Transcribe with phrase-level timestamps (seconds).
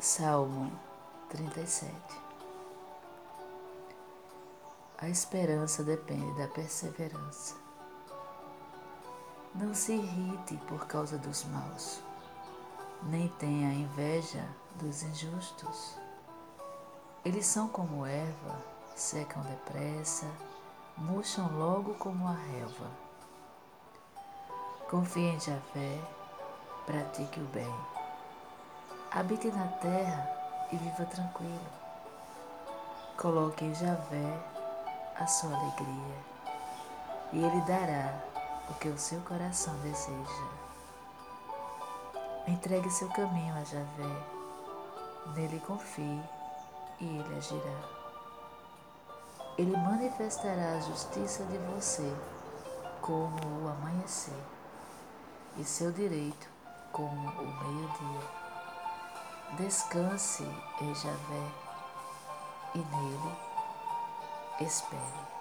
[0.00, 0.70] Salmo
[1.28, 1.92] 37
[4.96, 7.56] A esperança depende da perseverança.
[9.56, 12.00] Não se irrite por causa dos maus,
[13.10, 15.98] nem tenha inveja dos injustos.
[17.24, 18.62] Eles são como erva,
[18.94, 20.30] secam depressa,
[20.96, 22.88] murcham logo como a relva.
[24.88, 26.00] Confie em Javé,
[26.86, 27.97] pratique o bem
[29.10, 30.30] Habite na terra
[30.70, 31.66] e viva tranquilo.
[33.16, 34.38] Coloque em Javé
[35.16, 36.14] a sua alegria,
[37.32, 38.22] e Ele dará
[38.68, 40.48] o que o seu coração deseja.
[42.46, 44.26] Entregue seu caminho a Javé,
[45.34, 46.22] nele confie
[47.00, 47.80] e Ele agirá.
[49.56, 52.14] Ele manifestará a justiça de você
[53.00, 54.44] como o amanhecer,
[55.56, 56.46] e seu direito
[56.92, 58.47] como o meio-dia.
[59.58, 60.44] Descanse
[60.80, 61.52] em Javé
[62.76, 63.36] e nele
[64.60, 65.37] espere.